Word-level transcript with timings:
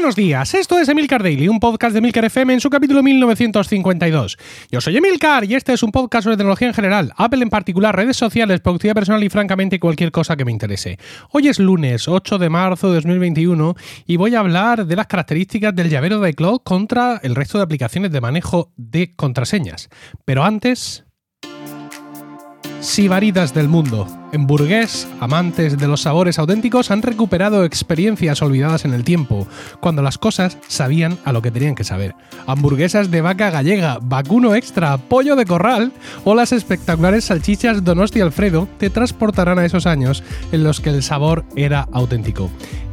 Buenos 0.00 0.16
días, 0.16 0.54
esto 0.54 0.78
es 0.78 0.88
Emilcar 0.88 1.22
Daily, 1.22 1.46
un 1.46 1.60
podcast 1.60 1.92
de 1.92 1.98
Emilcar 1.98 2.24
FM 2.24 2.54
en 2.54 2.60
su 2.62 2.70
capítulo 2.70 3.02
1952. 3.02 4.38
Yo 4.70 4.80
soy 4.80 4.96
Emilcar 4.96 5.44
y 5.44 5.54
este 5.54 5.74
es 5.74 5.82
un 5.82 5.92
podcast 5.92 6.24
sobre 6.24 6.38
tecnología 6.38 6.68
en 6.68 6.72
general, 6.72 7.12
Apple 7.18 7.42
en 7.42 7.50
particular, 7.50 7.94
redes 7.94 8.16
sociales, 8.16 8.60
productividad 8.60 8.94
personal 8.94 9.22
y 9.22 9.28
francamente 9.28 9.78
cualquier 9.78 10.10
cosa 10.10 10.36
que 10.36 10.46
me 10.46 10.52
interese. 10.52 10.98
Hoy 11.32 11.48
es 11.48 11.58
lunes 11.58 12.08
8 12.08 12.38
de 12.38 12.48
marzo 12.48 12.88
de 12.88 12.94
2021 12.94 13.74
y 14.06 14.16
voy 14.16 14.34
a 14.34 14.40
hablar 14.40 14.86
de 14.86 14.96
las 14.96 15.06
características 15.06 15.76
del 15.76 15.90
llavero 15.90 16.18
de 16.18 16.30
iCloud 16.30 16.60
contra 16.64 17.20
el 17.22 17.34
resto 17.34 17.58
de 17.58 17.64
aplicaciones 17.64 18.10
de 18.10 18.22
manejo 18.22 18.72
de 18.78 19.14
contraseñas. 19.14 19.90
Pero 20.24 20.44
antes... 20.44 21.04
Sibaritas 22.80 23.52
del 23.52 23.68
mundo. 23.68 24.06
En 24.32 24.46
amantes 25.20 25.76
de 25.76 25.88
los 25.88 26.02
sabores 26.02 26.38
auténticos 26.38 26.90
han 26.90 27.02
recuperado 27.02 27.64
experiencias 27.64 28.42
olvidadas 28.42 28.84
en 28.84 28.94
el 28.94 29.04
tiempo, 29.04 29.46
cuando 29.80 30.02
las 30.02 30.18
cosas 30.18 30.56
sabían 30.68 31.18
a 31.24 31.32
lo 31.32 31.42
que 31.42 31.50
tenían 31.50 31.74
que 31.74 31.84
saber. 31.84 32.14
Hamburguesas 32.46 33.10
de 33.10 33.20
vaca 33.20 33.50
gallega, 33.50 33.98
vacuno 34.00 34.54
extra, 34.54 34.96
pollo 34.98 35.36
de 35.36 35.46
corral 35.46 35.92
o 36.24 36.34
las 36.34 36.52
espectaculares 36.52 37.24
salchichas 37.24 37.84
Donosti 37.84 38.20
Alfredo 38.20 38.68
te 38.78 38.88
transportarán 38.88 39.58
a 39.58 39.64
esos 39.64 39.86
años 39.86 40.22
en 40.52 40.64
los 40.64 40.80
que 40.80 40.90
el 40.90 41.02
sabor 41.02 41.44
era 41.56 41.88
auténtico 41.92 42.50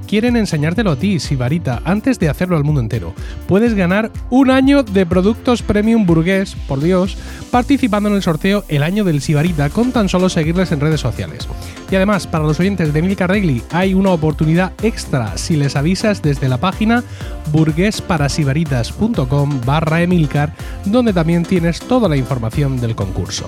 quieren 0.08 0.38
enseñártelo 0.38 0.92
a 0.92 0.96
ti, 0.96 1.20
Sibarita, 1.20 1.82
antes 1.86 2.20
de 2.20 2.30
hacerlo 2.30 2.58
al 2.58 2.64
mundo 2.64 2.82
entero. 2.82 3.14
Puedes 3.48 3.76
ganar 3.76 4.12
un 4.30 4.50
año 4.50 4.84
de 4.84 5.06
productos 5.06 5.62
premium 5.62 6.06
burgués, 6.06 6.56
por 6.68 6.82
Dios, 6.82 7.18
participando 7.52 8.10
en 8.10 8.16
el 8.16 8.24
sorteo 8.24 8.64
el 8.68 8.84
año 8.84 9.04
del 9.04 9.22
Sibarita 9.22 9.70
con 9.70 9.92
tan 9.92 10.10
solo 10.10 10.30
seguirles 10.30 10.72
en 10.72 10.80
redes 10.80 11.02
sociales. 11.02 11.48
Y 11.92 11.96
además, 11.96 12.28
para 12.28 12.46
los 12.46 12.60
oyentes 12.60 12.94
de 12.94 13.02
Milka 13.02 13.28
Regli 13.28 13.62
hay 13.72 13.94
una 13.94 14.12
oportunidad 14.12 14.74
extra 14.82 15.38
si 15.38 15.56
les 15.56 15.76
avisas 15.76 16.22
desde 16.22 16.50
la 16.50 16.58
página 16.58 17.04
burguesparasibaritas.com 17.52 19.62
barra 19.66 20.02
Emilcar, 20.02 20.54
donde 20.86 21.14
también 21.14 21.44
tienes 21.44 21.80
toda 21.80 22.10
la 22.10 22.18
información 22.18 22.80
del 22.80 22.96
concurso. 22.96 23.48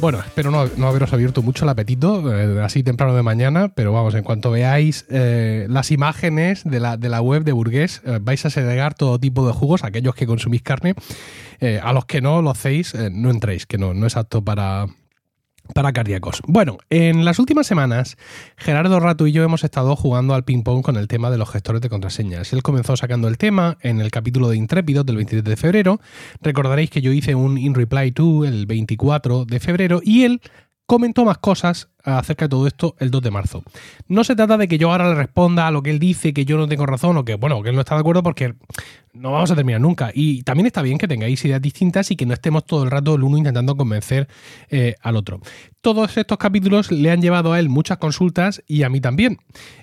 Bueno, 0.00 0.18
espero 0.20 0.50
no, 0.50 0.86
haberos 0.86 1.12
abierto 1.12 1.42
mucho 1.42 1.66
el 1.66 1.68
apetito 1.68 2.34
eh, 2.34 2.62
así 2.62 2.82
temprano 2.82 3.14
de 3.14 3.22
mañana, 3.22 3.68
pero 3.74 3.92
vamos, 3.92 4.14
en 4.14 4.22
cuanto 4.22 4.50
veáis 4.50 5.04
eh, 5.10 5.66
las 5.68 5.90
imágenes 5.90 6.64
de 6.64 6.80
la, 6.80 6.96
de 6.96 7.10
la, 7.10 7.20
web 7.20 7.44
de 7.44 7.52
Burgués, 7.52 8.00
eh, 8.06 8.18
vais 8.18 8.46
a 8.46 8.50
segregar 8.50 8.94
todo 8.94 9.18
tipo 9.18 9.46
de 9.46 9.52
jugos, 9.52 9.84
aquellos 9.84 10.14
que 10.14 10.26
consumís 10.26 10.62
carne. 10.62 10.94
a 11.82 11.92
los 11.92 12.06
que 12.06 12.22
no 12.22 12.40
lo 12.40 12.48
hacéis, 12.48 12.94
no 12.94 13.30
entréis, 13.30 13.66
que 13.66 13.76
no, 13.76 13.92
no 13.92 14.06
es 14.06 14.16
apto 14.16 14.42
para, 14.42 14.86
para 15.74 15.92
cardíacos. 15.92 16.42
Bueno, 16.46 16.78
en 16.90 17.24
las 17.24 17.38
últimas 17.38 17.66
semanas, 17.66 18.16
Gerardo 18.56 19.00
Rato 19.00 19.26
y 19.26 19.32
yo 19.32 19.42
hemos 19.42 19.64
estado 19.64 19.96
jugando 19.96 20.34
al 20.34 20.44
ping-pong 20.44 20.82
con 20.82 20.96
el 20.96 21.08
tema 21.08 21.30
de 21.30 21.38
los 21.38 21.50
gestores 21.50 21.80
de 21.80 21.88
contraseñas. 21.88 22.52
Él 22.52 22.62
comenzó 22.62 22.96
sacando 22.96 23.28
el 23.28 23.38
tema 23.38 23.78
en 23.80 24.00
el 24.00 24.10
capítulo 24.10 24.48
de 24.48 24.56
Intrépido 24.56 25.04
del 25.04 25.16
23 25.16 25.44
de 25.44 25.56
febrero. 25.56 26.00
Recordaréis 26.40 26.90
que 26.90 27.00
yo 27.00 27.12
hice 27.12 27.34
un 27.34 27.58
In 27.58 27.74
Reply 27.74 28.12
to 28.12 28.44
el 28.44 28.66
24 28.66 29.44
de 29.44 29.60
febrero 29.60 30.00
y 30.02 30.24
él 30.24 30.40
comentó 30.90 31.24
más 31.24 31.38
cosas 31.38 31.88
acerca 32.02 32.46
de 32.46 32.48
todo 32.48 32.66
esto 32.66 32.96
el 32.98 33.12
2 33.12 33.22
de 33.22 33.30
marzo. 33.30 33.62
No 34.08 34.24
se 34.24 34.34
trata 34.34 34.56
de 34.56 34.66
que 34.66 34.76
yo 34.76 34.90
ahora 34.90 35.08
le 35.10 35.14
responda 35.14 35.68
a 35.68 35.70
lo 35.70 35.84
que 35.84 35.90
él 35.90 36.00
dice, 36.00 36.34
que 36.34 36.44
yo 36.44 36.56
no 36.56 36.66
tengo 36.66 36.84
razón 36.84 37.16
o 37.16 37.24
que, 37.24 37.36
bueno, 37.36 37.62
que 37.62 37.68
él 37.68 37.76
no 37.76 37.82
está 37.82 37.94
de 37.94 38.00
acuerdo 38.00 38.24
porque 38.24 38.54
no 39.12 39.30
vamos 39.30 39.52
a 39.52 39.54
terminar 39.54 39.80
nunca. 39.80 40.10
Y 40.12 40.42
también 40.42 40.66
está 40.66 40.82
bien 40.82 40.98
que 40.98 41.06
tengáis 41.06 41.44
ideas 41.44 41.62
distintas 41.62 42.10
y 42.10 42.16
que 42.16 42.26
no 42.26 42.34
estemos 42.34 42.64
todo 42.64 42.82
el 42.82 42.90
rato 42.90 43.14
el 43.14 43.22
uno 43.22 43.38
intentando 43.38 43.76
convencer 43.76 44.26
eh, 44.68 44.96
al 45.00 45.14
otro. 45.14 45.40
Todos 45.80 46.16
estos 46.16 46.38
capítulos 46.38 46.90
le 46.90 47.12
han 47.12 47.22
llevado 47.22 47.52
a 47.52 47.60
él 47.60 47.68
muchas 47.68 47.98
consultas 47.98 48.60
y 48.66 48.82
a 48.82 48.88
mí 48.88 49.00
también. 49.00 49.38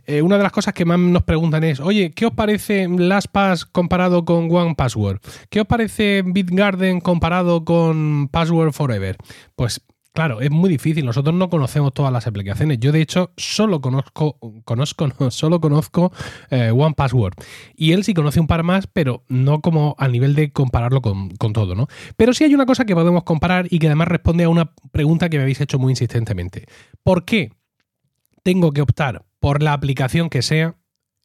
Eh, 0.07 0.21
una 0.21 0.35
de 0.35 0.43
las 0.43 0.51
cosas 0.51 0.73
que 0.73 0.83
más 0.83 0.99
nos 0.99 1.23
preguntan 1.23 1.63
es, 1.63 1.79
oye, 1.79 2.11
¿qué 2.11 2.25
os 2.25 2.33
parece 2.33 2.85
LastPass 2.89 3.63
comparado 3.63 4.25
con 4.25 4.53
One 4.53 4.75
Password? 4.75 5.21
¿Qué 5.49 5.61
os 5.61 5.67
parece 5.67 6.21
BitGarden 6.25 6.99
comparado 6.99 7.63
con 7.63 8.27
Password 8.27 8.73
Forever? 8.73 9.15
Pues 9.55 9.81
Claro, 10.17 10.41
es 10.41 10.49
muy 10.49 10.67
difícil. 10.67 11.05
Nosotros 11.05 11.35
no 11.35 11.47
conocemos 11.47 11.93
todas 11.93 12.11
las 12.11 12.25
aplicaciones. 12.25 12.79
Yo, 12.79 12.91
de 12.91 13.01
hecho, 13.01 13.33
solo 13.37 13.81
conozco, 13.81 14.39
conozco, 14.65 15.07
solo 15.29 15.61
conozco 15.61 16.11
eh, 16.49 16.71
One 16.71 16.95
Password. 16.95 17.35
Y 17.75 17.91
él 17.91 18.03
sí 18.03 18.15
conoce 18.15 18.39
un 18.39 18.47
par 18.47 18.63
más, 18.63 18.87
pero 18.87 19.23
no 19.27 19.61
como 19.61 19.95
a 19.99 20.07
nivel 20.07 20.33
de 20.33 20.51
compararlo 20.51 21.03
con, 21.03 21.29
con, 21.35 21.53
todo, 21.53 21.75
¿no? 21.75 21.85
Pero 22.15 22.33
sí 22.33 22.43
hay 22.43 22.55
una 22.55 22.65
cosa 22.65 22.83
que 22.83 22.95
podemos 22.95 23.25
comparar 23.25 23.67
y 23.69 23.77
que 23.77 23.85
además 23.85 24.07
responde 24.07 24.45
a 24.45 24.49
una 24.49 24.71
pregunta 24.91 25.29
que 25.29 25.37
me 25.37 25.43
habéis 25.43 25.61
hecho 25.61 25.77
muy 25.77 25.91
insistentemente. 25.91 26.65
¿Por 27.03 27.23
qué 27.23 27.51
tengo 28.41 28.71
que 28.71 28.81
optar 28.81 29.23
por 29.39 29.61
la 29.61 29.73
aplicación 29.73 30.31
que 30.31 30.41
sea 30.41 30.77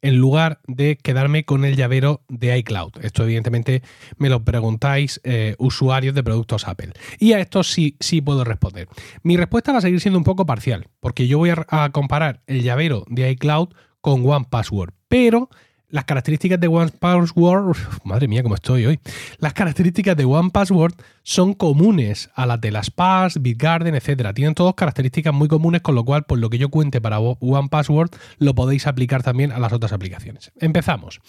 en 0.03 0.17
lugar 0.17 0.59
de 0.67 0.97
quedarme 0.97 1.45
con 1.45 1.65
el 1.65 1.75
llavero 1.75 2.21
de 2.27 2.55
iCloud. 2.59 2.91
Esto 3.01 3.23
evidentemente 3.23 3.81
me 4.17 4.29
lo 4.29 4.43
preguntáis 4.43 5.19
eh, 5.23 5.55
usuarios 5.57 6.13
de 6.13 6.23
productos 6.23 6.67
Apple. 6.67 6.91
Y 7.19 7.33
a 7.33 7.39
esto 7.39 7.63
sí, 7.63 7.95
sí 7.99 8.21
puedo 8.21 8.43
responder. 8.43 8.87
Mi 9.23 9.37
respuesta 9.37 9.71
va 9.71 9.79
a 9.79 9.81
seguir 9.81 10.01
siendo 10.01 10.19
un 10.19 10.25
poco 10.25 10.45
parcial, 10.45 10.87
porque 10.99 11.27
yo 11.27 11.39
voy 11.39 11.51
a 11.51 11.89
comparar 11.91 12.41
el 12.45 12.61
llavero 12.61 13.05
de 13.07 13.31
iCloud 13.31 13.69
con 14.01 14.29
One 14.29 14.45
Password, 14.49 14.93
pero 15.07 15.49
las 15.93 16.05
características 16.05 16.59
de 16.59 16.67
One 16.67 16.89
Password, 16.89 17.77
madre 18.03 18.27
mía, 18.27 18.41
cómo 18.41 18.55
estoy 18.55 18.87
hoy. 18.87 18.99
Las 19.37 19.53
características 19.53 20.17
de 20.17 20.25
One 20.25 20.49
Password 20.49 20.95
son 21.21 21.53
comunes 21.53 22.31
a 22.33 22.47
las 22.47 22.59
de 22.59 22.71
las 22.71 22.89
Pass, 22.89 23.39
BitGarden, 23.39 23.93
etcétera. 23.93 24.33
Tienen 24.33 24.55
todas 24.55 24.73
características 24.73 25.35
muy 25.35 25.47
comunes, 25.47 25.81
con 25.81 25.93
lo 25.93 26.03
cual, 26.03 26.23
por 26.23 26.39
lo 26.39 26.49
que 26.49 26.57
yo 26.57 26.69
cuente 26.69 26.99
para 26.99 27.19
One 27.19 27.69
Password, 27.69 28.09
lo 28.39 28.55
podéis 28.55 28.87
aplicar 28.87 29.21
también 29.21 29.51
a 29.51 29.59
las 29.59 29.71
otras 29.71 29.93
aplicaciones. 29.93 30.51
Empezamos. 30.59 31.21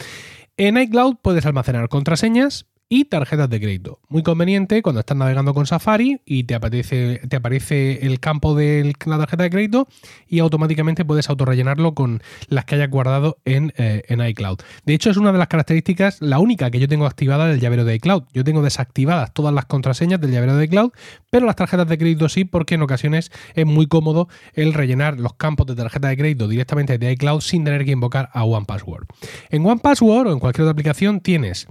En 0.56 0.78
iCloud 0.78 1.16
puedes 1.20 1.44
almacenar 1.44 1.90
contraseñas, 1.90 2.64
y 2.94 3.06
tarjetas 3.06 3.50
de 3.50 3.60
crédito. 3.60 3.98
Muy 4.08 4.22
conveniente 4.22 4.80
cuando 4.80 5.00
estás 5.00 5.16
navegando 5.16 5.52
con 5.52 5.66
Safari 5.66 6.20
y 6.24 6.44
te 6.44 6.54
aparece, 6.54 7.20
te 7.28 7.34
aparece 7.34 8.06
el 8.06 8.20
campo 8.20 8.54
de 8.54 8.94
la 9.04 9.18
tarjeta 9.18 9.42
de 9.42 9.50
crédito 9.50 9.88
y 10.28 10.38
automáticamente 10.38 11.04
puedes 11.04 11.28
autorrellenarlo 11.28 11.94
con 11.94 12.22
las 12.46 12.66
que 12.66 12.76
hayas 12.76 12.88
guardado 12.90 13.38
en, 13.44 13.72
eh, 13.78 14.04
en, 14.06 14.24
iCloud. 14.24 14.58
De 14.84 14.94
hecho, 14.94 15.10
es 15.10 15.16
una 15.16 15.32
de 15.32 15.38
las 15.38 15.48
características, 15.48 16.22
la 16.22 16.38
única 16.38 16.70
que 16.70 16.78
yo 16.78 16.86
tengo 16.86 17.06
activada 17.06 17.48
del 17.48 17.58
llavero 17.58 17.84
de 17.84 17.96
iCloud. 17.96 18.26
Yo 18.32 18.44
tengo 18.44 18.62
desactivadas 18.62 19.34
todas 19.34 19.52
las 19.52 19.64
contraseñas 19.64 20.20
del 20.20 20.30
llavero 20.30 20.56
de 20.56 20.66
iCloud, 20.66 20.92
pero 21.30 21.46
las 21.46 21.56
tarjetas 21.56 21.88
de 21.88 21.98
crédito 21.98 22.28
sí, 22.28 22.44
porque 22.44 22.76
en 22.76 22.82
ocasiones 22.82 23.32
es 23.56 23.66
muy 23.66 23.88
cómodo 23.88 24.28
el 24.52 24.72
rellenar 24.72 25.18
los 25.18 25.34
campos 25.34 25.66
de 25.66 25.74
tarjeta 25.74 26.06
de 26.06 26.16
crédito 26.16 26.46
directamente 26.46 26.96
de 26.96 27.10
iCloud 27.10 27.40
sin 27.40 27.64
tener 27.64 27.84
que 27.84 27.90
invocar 27.90 28.30
a 28.32 28.44
OnePassword. 28.44 29.08
En 29.50 29.66
OnePassword 29.66 30.28
o 30.28 30.32
en 30.32 30.38
cualquier 30.38 30.62
otra 30.62 30.72
aplicación 30.72 31.18
tienes 31.18 31.66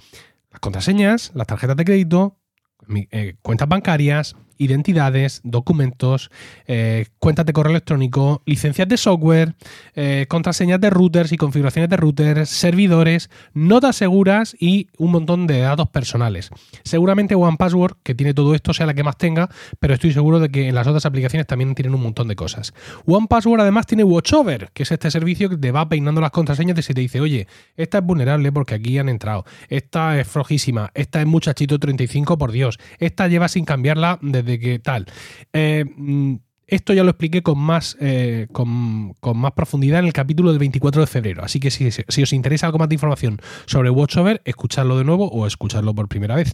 las 0.54 0.60
contraseñas, 0.60 1.32
las 1.34 1.48
tarjetas 1.48 1.76
de 1.76 1.84
crédito, 1.84 2.38
eh, 3.12 3.36
cuentas 3.42 3.68
bancarias, 3.68 4.36
identidades, 4.64 5.42
documentos, 5.44 6.32
eh, 6.68 7.06
cuentas 7.20 7.46
de 7.46 7.54
correo 7.54 7.72
electrónico, 7.72 8.42
licencias 8.46 8.88
de 8.88 8.98
software, 8.98 9.56
eh, 9.96 10.26
contraseñas 10.28 10.82
de 10.82 10.90
routers 10.90 11.32
y 11.32 11.38
configuraciones 11.38 11.90
de 11.90 11.98
routers, 11.98 12.50
servidores, 12.50 13.30
notas 13.54 13.96
seguras 13.96 14.56
y 14.60 14.88
un 14.98 15.12
montón 15.12 15.48
de 15.48 15.60
datos 15.60 15.90
personales. 15.90 16.50
Seguramente 16.84 17.36
OnePassword, 17.36 17.98
que 18.04 18.16
tiene 18.16 18.34
todo 18.34 18.56
esto, 18.56 18.74
sea 18.74 18.86
la 18.86 18.94
que 18.94 19.04
más 19.04 19.18
tenga, 19.18 19.50
pero 19.80 19.94
estoy 19.94 20.14
seguro 20.14 20.40
de 20.40 20.50
que 20.50 20.68
en 20.68 20.76
las 20.76 20.88
otras 20.88 21.06
aplicaciones 21.06 21.48
también 21.48 21.76
tienen 21.76 21.94
un 21.94 22.02
montón 22.02 22.28
de 22.28 22.36
cosas. 22.36 22.74
OnePassword 23.06 23.62
además 23.62 23.86
tiene 23.86 24.04
WatchOver, 24.04 24.70
que 24.74 24.84
es 24.84 24.92
este 24.92 25.12
servicio 25.12 25.50
que 25.50 25.58
te 25.58 25.72
va 25.72 25.88
peinando 25.88 26.22
las 26.22 26.32
contraseñas 26.32 26.90
y 26.90 26.94
te 26.94 27.02
dice, 27.02 27.22
oye, 27.22 27.48
esta 27.76 28.00
es 28.00 28.04
vulnerable 28.04 28.52
porque 28.52 28.76
aquí 28.76 28.98
han 28.98 29.10
entrado, 29.10 29.46
esta 29.70 30.20
es 30.20 30.28
flojísima, 30.28 30.92
esta 30.94 31.22
es 31.22 31.28
muchachito 31.28 31.80
35, 31.80 32.38
por 32.38 32.52
Dios, 32.52 32.80
esta 33.00 33.28
lleva 33.28 33.48
sin 33.48 33.66
cambiarla 33.66 34.20
desde 34.22 34.53
que 34.60 34.80
tal. 34.80 35.06
Eh, 35.54 35.86
mm, 35.86 36.36
esto 36.68 36.94
ya 36.94 37.04
lo 37.04 37.12
expliqué 37.12 37.44
con 37.44 37.60
más, 37.60 37.98
eh, 38.00 38.48
con, 38.52 39.14
más 39.36 39.52
profundidad 39.52 40.00
en 40.00 40.06
el 40.06 40.14
capítulo 40.14 40.50
del 40.50 40.60
24 40.60 41.02
de 41.02 41.08
febrero. 41.08 41.44
Así 41.44 41.60
que 41.60 41.70
si, 41.70 41.92
si, 41.92 42.24
os 42.24 42.34
interesa 42.34 42.66
algo 42.66 42.80
más 42.80 42.90
de 42.90 42.96
información 42.96 43.40
sobre 43.66 43.90
WatchOver, 43.90 44.42
escuchadlo 44.46 44.98
de 44.98 45.04
nuevo 45.04 45.28
o 45.28 45.46
escuchadlo 45.46 45.94
por 45.94 46.08
primera 46.08 46.36
vez. 46.36 46.54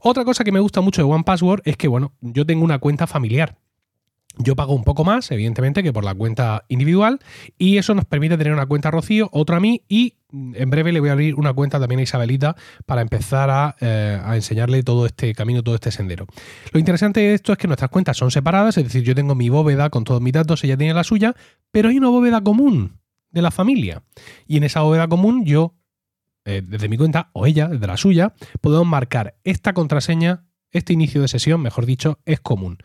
Otra 0.00 0.24
cosa 0.24 0.42
que 0.42 0.52
me 0.52 0.60
gusta 0.60 0.80
mucho 0.80 1.02
de 1.02 1.08
OnePassword 1.12 1.62
es 1.64 1.76
que, 1.76 1.88
bueno, 1.88 2.12
yo 2.20 2.46
tengo 2.46 2.64
una 2.64 2.78
cuenta 2.78 3.06
familiar. 3.06 3.56
Yo 4.38 4.54
pago 4.54 4.74
un 4.74 4.84
poco 4.84 5.02
más, 5.02 5.30
evidentemente, 5.30 5.82
que 5.82 5.92
por 5.92 6.04
la 6.04 6.14
cuenta 6.14 6.64
individual 6.68 7.20
y 7.56 7.78
eso 7.78 7.94
nos 7.94 8.04
permite 8.04 8.36
tener 8.36 8.52
una 8.52 8.66
cuenta 8.66 8.90
Rocío, 8.90 9.30
otra 9.32 9.56
a 9.56 9.60
mí 9.60 9.82
y 9.88 10.14
mm, 10.30 10.54
en 10.56 10.70
breve 10.70 10.92
le 10.92 11.00
voy 11.00 11.08
a 11.08 11.12
abrir 11.12 11.34
una 11.36 11.54
cuenta 11.54 11.80
también 11.80 12.00
a 12.00 12.02
Isabelita 12.02 12.54
para 12.84 13.00
empezar 13.00 13.76
eh, 13.80 14.20
a, 14.22 14.36
enseñarle 14.36 14.82
todo 14.82 15.06
este 15.06 15.34
camino, 15.34 15.62
todo 15.62 15.74
este 15.74 15.90
sendero. 15.90 16.26
Lo 16.72 16.78
interesante 16.78 17.20
de 17.20 17.34
esto 17.34 17.52
es 17.52 17.58
que 17.58 17.66
nuestras 17.66 17.90
cuentas 17.90 18.18
son 18.18 18.30
separadas, 18.30 18.76
es 18.76 18.84
decir, 18.84 19.02
yo 19.04 19.14
tengo 19.14 19.34
mi 19.34 19.48
bóveda 19.48 19.88
con 19.88 20.04
todos 20.04 20.20
mis 20.20 20.34
datos, 20.34 20.62
ella 20.64 20.76
tiene 20.76 20.92
la 20.92 21.04
suya, 21.04 21.34
pero 21.70 21.88
hay 21.88 21.96
una 21.96 22.08
bóveda 22.08 22.42
común 22.42 23.00
de 23.30 23.42
la 23.42 23.50
familia. 23.50 24.02
Y 24.46 24.58
en 24.58 24.64
esa 24.64 24.82
bóveda 24.82 25.08
común 25.08 25.46
yo, 25.46 25.74
eh, 26.44 26.62
desde 26.62 26.90
mi 26.90 26.98
cuenta, 26.98 27.30
o 27.32 27.46
ella, 27.46 27.68
desde 27.68 27.86
la 27.86 27.96
suya, 27.96 28.34
podemos 28.60 28.86
marcar 28.86 29.36
esta 29.44 29.72
contraseña, 29.72 30.44
este 30.72 30.92
inicio 30.92 31.22
de 31.22 31.28
sesión, 31.28 31.62
mejor 31.62 31.86
dicho, 31.86 32.18
es 32.26 32.40
común. 32.40 32.78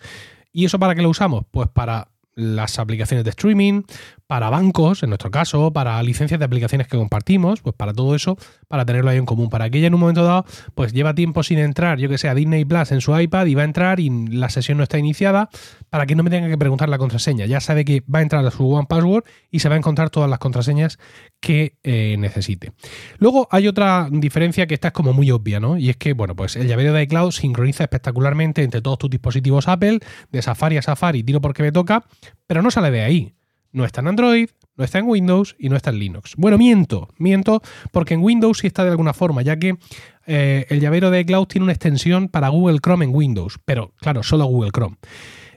¿Y 0.52 0.66
eso 0.66 0.80
para 0.80 0.96
qué 0.96 1.02
lo 1.02 1.10
usamos? 1.10 1.46
Pues 1.52 1.70
para 1.70 2.10
las 2.36 2.80
aplicaciones 2.80 3.24
de 3.24 3.30
streaming, 3.32 3.84
para 4.32 4.50
bancos, 4.50 5.04
en 5.04 5.10
nuestro 5.10 5.30
caso, 5.30 5.74
para 5.74 6.02
licencias 6.02 6.40
de 6.40 6.46
aplicaciones 6.46 6.88
que 6.88 6.96
compartimos, 6.96 7.60
pues 7.60 7.76
para 7.76 7.92
todo 7.92 8.16
eso, 8.16 8.38
para 8.70 8.86
tenerlo 8.86 9.10
ahí 9.10 9.18
en 9.18 9.26
común. 9.26 9.50
Para 9.50 9.70
que 9.70 9.80
ella 9.80 9.88
en 9.88 9.94
un 9.94 10.00
momento 10.00 10.24
dado, 10.24 10.46
pues 10.74 10.94
lleva 10.94 11.14
tiempo 11.14 11.44
sin 11.44 11.60
entrar, 11.60 12.00
yo 12.00 12.08
que 12.08 12.18
sé, 12.18 12.30
a 12.30 12.34
Disney 12.34 12.64
Plus 12.64 12.94
en 12.94 13.02
su 13.02 13.20
iPad 13.20 13.48
y 13.48 13.56
va 13.56 13.64
a 13.64 13.66
entrar 13.66 14.00
y 14.00 14.10
la 14.30 14.48
sesión 14.48 14.78
no 14.78 14.84
está 14.84 14.98
iniciada, 14.98 15.50
para 15.90 16.06
que 16.06 16.16
no 16.16 16.24
me 16.24 16.30
tenga 16.30 16.48
que 16.48 16.58
preguntar 16.58 16.88
la 16.88 16.98
contraseña. 16.98 17.46
Ya 17.46 17.60
sabe 17.60 17.84
que 17.84 18.04
va 18.04 18.20
a 18.20 18.22
entrar 18.22 18.46
a 18.46 18.52
su 18.52 18.72
One 18.72 18.88
Password 18.88 19.26
y 19.50 19.60
se 19.60 19.68
va 19.68 19.76
a 19.76 19.80
encontrar 19.80 20.10
todas 20.10 20.30
las 20.30 20.40
contraseñas 20.40 20.98
que 21.42 21.76
eh, 21.84 22.16
necesite. 22.18 22.72
Luego 23.18 23.50
hay 23.52 23.68
otra 23.68 24.08
diferencia 24.10 24.66
que 24.66 24.76
esta 24.76 24.88
es 24.88 24.94
como 24.94 25.12
muy 25.12 25.30
obvia, 25.30 25.60
¿no? 25.60 25.78
Y 25.78 25.90
es 25.90 25.98
que, 25.98 26.14
bueno, 26.14 26.38
pues 26.38 26.56
el 26.56 26.70
llavero 26.70 26.94
de 26.94 27.04
iCloud 27.04 27.32
sincroniza 27.32 27.84
espectacularmente 27.84 28.64
entre 28.64 28.82
todos 28.82 28.98
tus 28.98 29.10
dispositivos 29.10 29.68
Apple, 29.68 30.00
de 30.32 30.42
Safari 30.42 30.78
a 30.78 30.82
Safari, 30.82 31.22
tiro 31.22 31.42
porque 31.42 31.64
me 31.64 31.74
toca, 31.74 32.06
pero 32.48 32.62
no 32.62 32.72
sale 32.72 32.92
de 32.92 33.02
ahí. 33.02 33.36
No 33.72 33.86
está 33.86 34.02
en 34.02 34.08
Android, 34.08 34.50
no 34.76 34.84
está 34.84 35.00
en 35.00 35.08
Windows 35.08 35.56
y 35.60 35.70
no 35.70 35.76
está 35.76 35.90
en 35.90 36.00
Linux. 36.00 36.34
Bueno, 36.38 36.58
miento, 36.58 37.10
miento, 37.18 37.62
porque 37.92 38.14
en 38.14 38.22
Windows 38.22 38.60
sí 38.60 38.68
está 38.68 38.84
de 38.84 38.92
alguna 38.92 39.14
forma, 39.14 39.42
ya 39.42 39.58
que 39.58 39.78
eh, 40.26 40.66
el 40.70 40.80
llavero 40.80 41.12
de 41.12 41.20
iCloud 41.22 41.48
tiene 41.48 41.64
una 41.64 41.74
extensión 41.74 42.28
para 42.28 42.50
Google 42.50 42.80
Chrome 42.80 43.06
en 43.06 43.16
Windows, 43.16 43.60
pero 43.66 43.94
claro, 43.98 44.24
solo 44.24 44.46
Google 44.46 44.72
Chrome. 44.72 44.98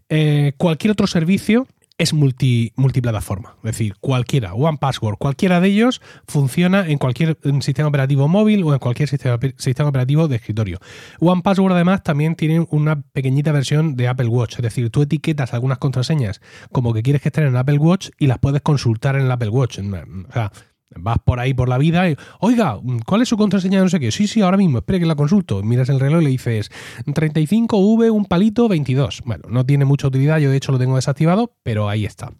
Eh, 0.09 0.53
cualquier 0.59 0.93
otro 0.93 1.07
servicio 1.07 1.67
es 1.97 2.13
multi, 2.13 2.73
multiplataforma. 2.77 3.57
Es 3.59 3.73
decir, 3.73 3.95
cualquiera, 4.01 4.55
One 4.55 4.79
Password, 4.79 5.17
cualquiera 5.17 5.61
de 5.61 5.69
ellos 5.69 6.03
funciona 6.27 6.89
en 6.89 6.99
cualquier 6.99 7.39
sistema 7.61 7.89
operativo 7.89 8.27
móvil 8.27 8.65
o 8.65 8.73
en 8.73 8.81
cualquier 8.81 9.09
sistema, 9.09 9.39
sistema 9.57 9.89
operativo 9.89 10.27
de 10.27 10.37
escritorio. 10.37 10.79
One 11.21 11.43
Password 11.43 11.73
además 11.73 12.03
también 12.03 12.35
tiene 12.35 12.67
una 12.71 13.01
pequeñita 13.01 13.53
versión 13.53 13.95
de 13.97 14.09
Apple 14.09 14.29
Watch. 14.29 14.57
Es 14.57 14.63
decir, 14.63 14.91
tú 14.91 15.03
etiquetas 15.03 15.55
algunas 15.55 15.79
contraseñas 15.79 16.41
como 16.73 16.93
que 16.93 17.03
quieres 17.03 17.23
que 17.23 17.29
estén 17.29 17.47
en 17.47 17.57
Apple 17.57 17.79
Watch 17.79 18.11
y 18.19 18.27
las 18.27 18.39
puedes 18.39 18.63
consultar 18.63 19.15
en 19.15 19.23
el 19.23 19.31
Apple 19.31 19.51
Watch. 19.51 19.79
O 19.79 20.33
sea, 20.33 20.51
Vas 20.97 21.19
por 21.25 21.41
ahí 21.41 21.55
por 21.55 21.69
la 21.69 21.79
vida 21.79 22.09
y, 22.09 22.17
oiga, 22.41 22.79
¿cuál 23.07 23.23
es 23.23 23.29
su 23.29 23.37
contraseña? 23.37 23.81
No 23.81 23.89
sé 23.89 23.99
qué. 23.99 24.13
Sí, 24.13 24.27
sí, 24.29 24.43
ahora 24.43 24.57
mismo, 24.57 24.79
espere 24.79 25.01
que 25.01 25.07
la 25.07 25.17
consulto. 25.17 25.63
Miras 25.63 25.89
el 25.89 25.99
reloj 25.99 26.23
y 26.23 26.25
le 26.25 26.31
dices 26.31 26.71
35V, 27.07 28.11
un 28.11 28.25
palito, 28.27 28.69
22. 28.69 29.23
Bueno, 29.25 29.45
no 29.49 29.67
tiene 29.67 29.85
mucha 29.85 30.07
utilidad, 30.07 30.39
yo 30.39 30.51
de 30.51 30.57
hecho 30.57 30.73
lo 30.73 30.79
tengo 30.79 30.97
desactivado, 30.97 31.57
pero 31.63 31.89
ahí 31.89 32.05
está. 32.05 32.33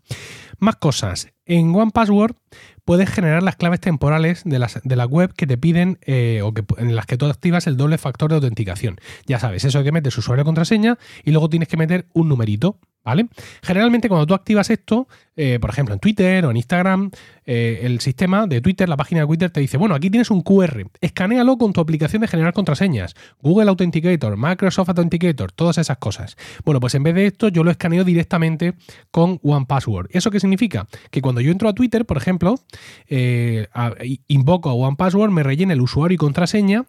Más 0.59 0.77
cosas. 0.77 1.29
En 1.47 1.75
One 1.75 1.91
Password 1.93 2.37
puedes 2.85 3.11
generar 3.11 3.43
las 3.43 3.57
claves 3.57 3.81
temporales 3.81 4.43
de, 4.45 4.59
las, 4.59 4.81
de 4.83 4.97
la 4.97 5.05
web 5.05 5.33
que 5.35 5.47
te 5.47 5.59
piden 5.59 5.99
eh, 6.03 6.41
o 6.43 6.53
que, 6.55 6.65
en 6.79 6.95
las 6.95 7.07
que 7.07 7.17
tú 7.17 7.27
activas 7.27 7.67
el 7.67 7.77
doble 7.77 7.99
factor 7.99 8.31
de 8.31 8.37
autenticación. 8.37 8.97
Ya 9.27 9.39
sabes, 9.39 9.65
eso 9.65 9.83
que 9.83 9.93
metes 9.93 10.17
usuario 10.17 10.43
y 10.43 10.45
contraseña 10.45 10.99
y 11.25 11.33
luego 11.33 11.49
tienes 11.49 11.69
que 11.69 11.77
meter 11.77 12.07
un 12.13 12.29
numerito. 12.29 12.79
¿Vale? 13.05 13.29
Generalmente 13.63 14.09
cuando 14.09 14.27
tú 14.27 14.33
activas 14.33 14.71
esto, 14.71 15.09
eh, 15.37 15.59
por 15.61 15.69
ejemplo 15.69 15.93
en 15.93 16.01
Twitter 16.01 16.47
o 16.47 16.51
en 16.51 16.57
Instagram, 16.57 17.11
eh, 17.45 17.81
el 17.83 18.01
sistema 18.01 18.47
de 18.47 18.63
Twitter, 18.63 18.89
la 18.89 18.97
página 18.97 19.21
de 19.21 19.27
Twitter 19.27 19.51
te 19.51 19.61
dice, 19.61 19.77
bueno, 19.77 19.95
aquí 19.95 20.09
tienes 20.09 20.31
un 20.31 20.41
QR, 20.41 20.87
escanealo 21.03 21.59
con 21.59 21.75
tu 21.75 21.83
aplicación 21.83 22.23
de 22.23 22.29
generar 22.29 22.55
contraseñas, 22.55 23.15
Google 23.43 23.69
Authenticator, 23.69 24.39
Microsoft 24.39 24.89
Authenticator, 24.89 25.53
todas 25.53 25.77
esas 25.77 25.99
cosas. 25.99 26.37
Bueno, 26.65 26.81
pues 26.81 26.95
en 26.95 27.03
vez 27.03 27.15
de 27.15 27.27
esto 27.27 27.49
yo 27.49 27.63
lo 27.63 27.71
escaneo 27.71 28.05
directamente 28.05 28.73
con 29.11 29.39
One 29.43 29.67
Password. 29.67 30.09
¿Eso 30.11 30.31
qué 30.31 30.41
significa? 30.41 30.87
Que 31.11 31.21
cuando 31.21 31.43
yo 31.43 31.53
entro 31.53 31.69
a 31.69 31.75
Twitter, 31.75 32.07
por 32.07 32.17
ejemplo, 32.17 32.55
eh, 33.09 33.67
invoco 34.29 34.71
a 34.71 34.75
One 34.75 34.97
Password, 34.97 35.31
me 35.31 35.43
rellena 35.43 35.75
el 35.75 35.83
usuario 35.83 36.15
y 36.15 36.19
contraseña 36.19 36.87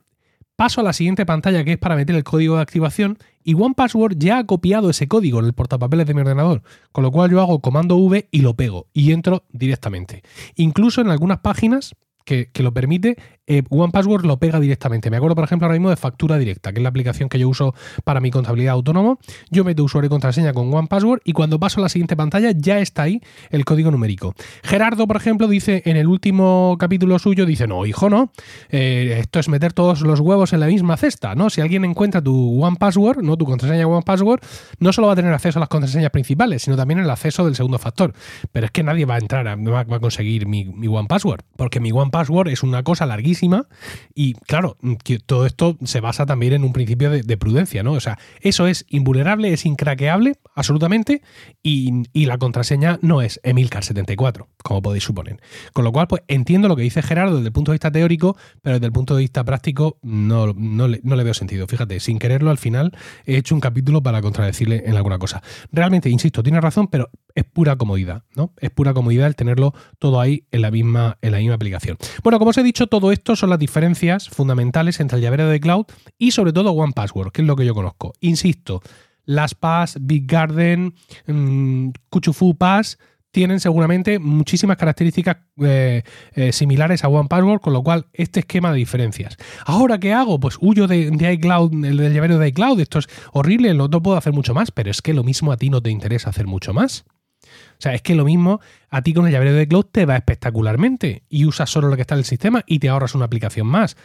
Paso 0.56 0.80
a 0.80 0.86
la 0.86 0.94
siguiente 0.94 1.26
pantalla 1.26 1.66
que 1.66 1.74
es 1.74 1.78
para 1.78 1.98
meter 1.98 2.16
el 2.16 2.24
código 2.24 2.56
de 2.56 2.62
activación 2.62 3.18
y 3.44 3.56
OnePassword 3.56 4.16
ya 4.18 4.38
ha 4.38 4.46
copiado 4.46 4.90
ese 4.90 5.08
código 5.08 5.40
en 5.40 5.46
el 5.46 5.54
portapapeles 5.54 6.08
de 6.08 6.14
mi 6.14 6.22
ordenador, 6.22 6.64
con 6.94 7.04
lo 7.04 7.12
cual 7.12 7.30
yo 7.30 7.42
hago 7.42 7.60
comando 7.60 7.98
V 7.98 8.30
y 8.32 8.40
lo 8.40 8.54
pego 8.54 8.88
y 8.94 9.12
entro 9.12 9.44
directamente. 9.52 10.24
Incluso 10.56 11.02
en 11.02 11.10
algunas 11.10 11.40
páginas 11.40 11.96
que, 12.26 12.50
lo 12.64 12.74
permite, 12.74 13.18
eh, 13.48 13.64
One 13.70 13.92
Password 13.92 14.26
lo 14.26 14.38
pega 14.38 14.60
directamente. 14.60 15.10
Me 15.12 15.18
acuerdo, 15.18 15.36
por 15.36 15.46
ejemplo, 15.46 15.68
ahora 15.68 15.78
mismo 15.78 15.90
de 15.92 15.96
Factura 15.96 16.38
Directa, 16.38 16.74
que 16.74 16.80
es 16.80 16.84
la 16.84 16.90
aplicación 16.90 17.30
que 17.30 17.38
yo 17.38 17.48
uso 17.48 17.76
para 18.04 18.20
mi 18.20 18.32
contabilidad 18.32 18.74
autónomo. 18.74 19.20
Yo 19.52 19.64
meto 19.64 19.84
usuario 19.84 20.08
y 20.08 20.10
contraseña 20.10 20.52
con 20.52 20.74
One 20.74 20.88
Password 20.88 21.22
y 21.24 21.34
cuando 21.34 21.60
paso 21.60 21.80
a 21.80 21.84
la 21.84 21.90
siguiente 21.90 22.16
pantalla 22.16 22.52
ya 22.56 22.80
está 22.80 23.04
ahí 23.04 23.22
el 23.52 23.64
código 23.64 23.92
numérico. 23.92 24.34
Gerardo, 24.64 25.08
por 25.08 25.18
ejemplo, 25.18 25.48
dice 25.48 25.84
en 25.86 25.98
el 25.98 26.08
último 26.08 26.76
capítulo 26.80 27.20
suyo, 27.20 27.46
dice, 27.46 27.68
no, 27.68 27.86
hijo, 27.86 28.10
no, 28.10 28.32
eh, 28.70 29.18
esto 29.20 29.40
es 29.40 29.48
meter 29.48 29.74
todos 29.74 30.02
los 30.02 30.20
huevos 30.20 30.54
en 30.54 30.60
la 30.60 30.68
misma 30.68 30.98
cesta, 30.98 31.36
¿no? 31.36 31.52
Si 31.52 31.62
alguien 31.62 31.86
encuentra 31.86 32.22
tu 32.22 32.64
One 32.64 32.78
Password, 32.80 33.22
¿no? 33.22 33.38
Tu 33.38 33.46
contraseña 33.46 33.86
One 33.86 34.04
Password, 34.04 34.42
no 34.80 34.92
solo 34.92 35.08
va 35.08 35.14
a 35.14 35.16
tener 35.16 35.32
acceso 35.32 35.60
a 35.60 35.62
las 35.62 35.70
contraseñas 35.70 36.10
principales, 36.10 36.64
sino 36.64 36.76
también 36.76 37.00
el 37.00 37.10
acceso 37.10 37.46
del 37.46 37.56
segundo 37.56 37.78
factor. 37.78 38.14
Pero 38.52 38.66
es 38.66 38.72
que 38.72 38.82
nadie 38.82 39.06
va 39.06 39.16
a 39.16 39.20
entrar, 39.20 39.48
a, 39.48 39.56
va 39.56 39.82
a 39.82 40.00
conseguir 40.00 40.48
mi, 40.48 40.66
mi 40.66 40.88
One 40.88 41.08
Password, 41.08 41.42
porque 41.56 41.80
mi 41.80 41.92
One 41.92 42.10
Password 42.16 42.48
es 42.48 42.64
una 42.64 42.82
cosa 42.82 43.06
larguísima 43.06 43.68
y 44.14 44.36
claro, 44.36 44.78
que 45.04 45.20
todo 45.20 45.46
esto 45.46 45.78
se 45.84 46.00
basa 46.00 46.26
también 46.26 46.54
en 46.54 46.64
un 46.64 46.72
principio 46.72 47.10
de, 47.10 47.38
prudencia, 47.38 47.84
¿no? 47.84 47.92
O 47.92 48.00
sea, 48.00 48.18
eso 48.40 48.68
es 48.68 48.86
invulnerable, 48.88 49.52
es 49.52 49.66
incraqueable, 49.66 50.36
absolutamente, 50.54 51.22
y, 51.62 52.06
la 52.14 52.38
contraseña 52.38 53.00
no 53.02 53.22
es 53.22 53.42
Emilcar74, 53.44 54.48
como 54.64 54.82
podéis 54.82 55.04
suponer. 55.04 55.42
Con 55.74 55.84
lo 55.84 55.92
cual, 55.92 56.08
pues 56.08 56.22
entiendo 56.30 56.70
lo 56.70 56.78
que 56.78 56.84
dice 56.84 57.02
Gerardo 57.02 57.36
desde 57.36 57.48
el 57.48 57.54
punto 57.54 57.74
de 57.74 57.76
vista 57.76 57.92
teórico, 57.92 58.38
pero 58.62 58.76
desde 58.76 58.86
el 58.86 58.94
punto 58.94 59.16
de 59.16 59.22
vista 59.22 59.44
práctico 59.44 59.98
no, 60.02 60.54
no, 60.54 60.88
le, 60.88 61.02
no 61.04 61.18
le 61.18 61.24
veo 61.26 61.34
sentido. 61.34 61.68
Fíjate, 61.68 62.00
sin 62.00 62.18
quererlo 62.18 62.50
al 62.50 62.58
final 62.58 62.94
he 63.26 63.36
hecho 63.36 63.56
un 63.56 63.62
capítulo 63.62 64.02
para 64.02 64.22
contradecirle 64.22 64.84
en 64.86 64.96
alguna 64.96 65.20
cosa. 65.20 65.44
Realmente, 65.74 66.10
insisto, 66.10 66.42
tiene 66.42 66.62
razón, 66.62 66.88
pero 66.88 67.10
es 67.36 67.44
pura 67.44 67.76
comodidad, 67.76 68.24
¿no? 68.36 68.54
Es 68.58 68.72
pura 68.72 68.94
comodidad 68.94 69.28
el 69.28 69.36
tenerlo 69.36 69.74
todo 70.00 70.20
ahí 70.20 70.48
en 70.52 70.62
la 70.62 70.72
misma, 70.72 71.18
en 71.22 71.32
la 71.32 71.38
misma 71.38 71.56
aplicación. 71.56 71.98
Bueno, 72.24 72.40
como 72.40 72.50
os 72.52 72.58
he 72.58 72.64
dicho, 72.64 72.88
todo 72.88 73.12
esto 73.12 73.36
son 73.36 73.50
las 73.50 73.60
diferencias 73.60 74.30
fundamentales 74.30 75.00
entre 75.00 75.18
el 75.18 75.24
llavero 75.24 75.48
de 75.48 75.60
cloud 75.60 75.86
y 76.18 76.32
sobre 76.32 76.54
todo 76.54 76.72
One 76.72 76.94
Password, 76.94 77.32
que 77.32 77.42
es 77.42 77.48
lo 77.48 77.56
que 77.56 77.66
yo 77.66 77.76
conozco. 77.76 78.14
Insisto, 78.22 78.82
las 79.26 79.54
Pass, 79.54 79.98
Big 80.02 80.26
Garden, 80.26 80.96
mmm, 81.28 81.90
Kuchufu 82.10 82.56
Pass 82.56 82.98
tienen 83.32 83.60
seguramente 83.60 84.18
muchísimas 84.18 84.78
características 84.78 85.36
eh, 85.62 86.04
eh, 86.36 86.54
similares 86.54 87.04
a 87.04 87.10
One 87.10 87.28
Password, 87.28 87.60
con 87.60 87.74
lo 87.74 87.84
cual 87.84 88.06
este 88.14 88.40
esquema 88.40 88.72
de 88.72 88.78
diferencias. 88.78 89.36
Ahora, 89.66 90.00
¿qué 90.00 90.14
hago? 90.14 90.40
Pues 90.40 90.58
huyo 90.62 90.88
de, 90.88 91.12
iCloud, 91.34 91.84
el 91.84 91.98
del 91.98 92.14
llavero 92.14 92.38
de 92.38 92.48
iCloud, 92.48 92.80
esto 92.80 93.00
es 93.00 93.08
horrible, 93.34 93.74
no 93.74 93.90
puedo 93.90 94.16
hacer 94.16 94.32
mucho 94.32 94.54
más, 94.54 94.72
pero 94.72 94.90
es 94.90 95.02
que 95.02 95.14
lo 95.14 95.26
mismo 95.26 95.52
a 95.52 95.58
ti 95.58 95.70
no 95.70 95.82
te 95.82 95.90
interesa 95.90 96.30
hacer 96.30 96.48
mucho 96.48 96.74
más. 96.74 97.04
O 97.78 97.82
sea, 97.82 97.94
es 97.94 98.02
que 98.02 98.16
lo 98.16 98.26
mismo 98.26 98.60
a 98.90 99.02
ti 99.02 99.14
con 99.14 99.26
el 99.26 99.32
llavero 99.32 99.54
de 99.54 99.68
cloud 99.68 99.86
te 99.92 100.06
va 100.06 100.16
espectacularmente 100.16 101.24
y 101.30 101.46
usas 101.46 101.70
solo 101.70 101.90
lo 101.90 101.96
que 101.96 102.02
está 102.02 102.16
en 102.16 102.20
el 102.20 102.26
sistema 102.26 102.64
y 102.66 102.80
te 102.80 102.90
ahorras 102.90 103.16
una 103.16 103.26
aplicación 103.26 103.68
más. 103.68 103.98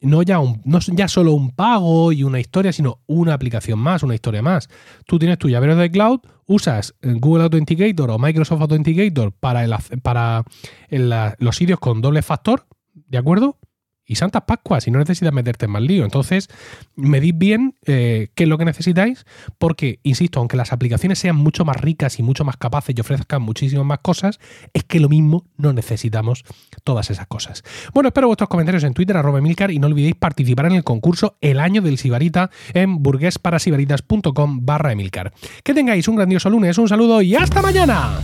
No 0.00 0.22
ya, 0.22 0.38
un, 0.38 0.60
no 0.64 0.78
ya 0.78 1.08
solo 1.08 1.32
un 1.32 1.50
pago 1.50 2.12
y 2.12 2.22
una 2.22 2.40
historia, 2.40 2.72
sino 2.72 3.00
una 3.06 3.34
aplicación 3.34 3.78
más, 3.78 4.02
una 4.02 4.14
historia 4.14 4.42
más. 4.42 4.68
Tú 5.06 5.18
tienes 5.18 5.38
tu 5.38 5.48
llavero 5.48 5.76
de 5.76 5.90
cloud, 5.90 6.20
usas 6.46 6.94
Google 7.02 7.44
Authenticator 7.44 8.10
o 8.10 8.18
Microsoft 8.18 8.62
Authenticator 8.62 9.32
para, 9.32 9.66
para 10.02 10.44
los 11.38 11.56
sitios 11.56 11.78
con 11.78 12.00
doble 12.00 12.22
factor, 12.22 12.66
¿de 12.94 13.18
acuerdo? 13.18 13.59
Y 14.06 14.16
Santas 14.16 14.42
Pascuas 14.46 14.86
y 14.86 14.90
no 14.90 14.98
necesitas 14.98 15.32
meterte 15.32 15.66
en 15.66 15.72
más 15.72 15.82
lío. 15.82 16.04
Entonces, 16.04 16.48
medid 16.96 17.34
bien 17.36 17.76
eh, 17.86 18.28
qué 18.34 18.44
es 18.44 18.48
lo 18.48 18.58
que 18.58 18.64
necesitáis, 18.64 19.24
porque, 19.58 20.00
insisto, 20.02 20.40
aunque 20.40 20.56
las 20.56 20.72
aplicaciones 20.72 21.18
sean 21.18 21.36
mucho 21.36 21.64
más 21.64 21.76
ricas 21.80 22.18
y 22.18 22.22
mucho 22.22 22.44
más 22.44 22.56
capaces 22.56 22.94
y 22.96 23.00
ofrezcan 23.00 23.42
muchísimas 23.42 23.86
más 23.86 24.00
cosas, 24.00 24.40
es 24.72 24.84
que 24.84 25.00
lo 25.00 25.08
mismo 25.08 25.46
no 25.56 25.72
necesitamos 25.72 26.44
todas 26.84 27.10
esas 27.10 27.26
cosas. 27.26 27.62
Bueno, 27.94 28.08
espero 28.08 28.26
vuestros 28.26 28.48
comentarios 28.48 28.84
en 28.84 28.94
Twitter, 28.94 29.16
arroba 29.16 29.40
Milcar, 29.40 29.70
y 29.70 29.78
no 29.78 29.86
olvidéis 29.86 30.16
participar 30.16 30.66
en 30.66 30.72
el 30.72 30.84
concurso 30.84 31.36
El 31.40 31.60
Año 31.60 31.82
del 31.82 31.98
Sibarita 31.98 32.50
en 32.74 33.02
burguesparasibaritas.com 33.02 34.66
barra 34.66 34.92
Emilcar. 34.92 35.32
Que 35.62 35.74
tengáis 35.74 36.08
un 36.08 36.16
grandioso 36.16 36.50
lunes, 36.50 36.78
un 36.78 36.88
saludo 36.88 37.22
y 37.22 37.34
hasta 37.34 37.62
mañana. 37.62 38.20